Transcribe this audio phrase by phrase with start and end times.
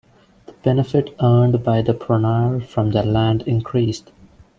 [0.47, 4.09] The benefit earned by the pronoiars from their land increased.